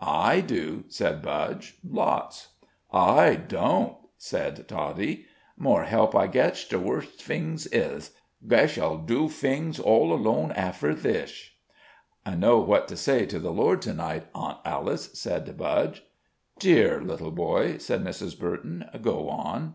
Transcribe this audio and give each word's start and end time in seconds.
"I 0.00 0.40
do," 0.40 0.84
said 0.86 1.22
Budge. 1.22 1.76
"Lots." 1.84 2.50
"I 2.92 3.34
don't," 3.34 3.96
said 4.16 4.68
Toddie. 4.68 5.26
"More 5.58 5.82
help 5.86 6.14
I 6.14 6.28
getsh, 6.28 6.68
the 6.68 6.78
worse 6.78 7.06
fings 7.06 7.66
is. 7.66 8.12
Guesh 8.46 8.78
I'll 8.80 8.98
do 8.98 9.28
fings 9.28 9.80
all 9.80 10.12
alone 10.12 10.52
affer 10.54 10.94
thish." 10.94 11.56
"I 12.24 12.36
know 12.36 12.60
what 12.60 12.86
to 12.86 12.96
say 12.96 13.26
to 13.26 13.40
the 13.40 13.50
Lord 13.50 13.82
to 13.82 13.92
night, 13.92 14.28
Aunt 14.36 14.58
Alice," 14.64 15.10
said 15.18 15.58
Budge. 15.58 16.04
"Dear 16.60 17.00
little 17.00 17.32
boy," 17.32 17.78
said 17.78 18.04
Mrs. 18.04 18.38
Burton, 18.38 18.88
"go 19.02 19.28
on." 19.28 19.74